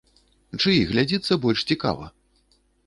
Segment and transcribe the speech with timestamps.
[0.63, 2.05] Чый глядзіцца больш цікава?